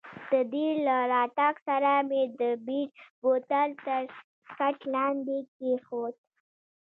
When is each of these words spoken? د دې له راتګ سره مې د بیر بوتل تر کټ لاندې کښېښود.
د 0.31 0.33
دې 0.53 0.67
له 0.85 0.97
راتګ 1.13 1.55
سره 1.67 1.91
مې 2.07 2.23
د 2.39 2.41
بیر 2.65 2.87
بوتل 3.21 3.69
تر 3.85 4.01
کټ 4.57 4.77
لاندې 4.93 5.37
کښېښود. 5.53 6.15